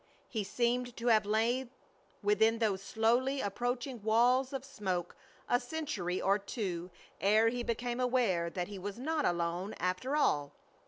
[0.27, 1.69] He seemed to have lain
[2.23, 5.15] within those slowly approaching walls of smoke
[5.47, 6.89] a century or two
[7.19, 10.55] ere he became aware that he was not alone, after all.